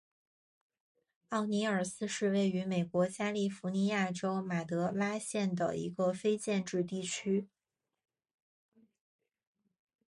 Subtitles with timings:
[1.29, 7.47] 奥尼尔斯是位于美国加利福尼亚州马德拉县的一个非建制地区。